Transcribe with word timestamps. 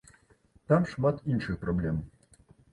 Там 0.71 0.87
шмат 0.93 1.23
іншых 1.35 1.61
праблем. 1.69 2.03